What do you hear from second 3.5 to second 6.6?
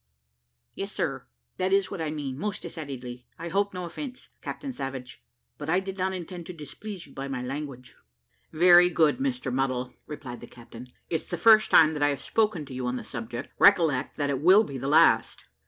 no offence; Captain Savage; but I did not intend to